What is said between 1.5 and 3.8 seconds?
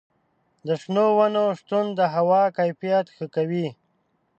شتون د هوا کیفیت ښه کوي.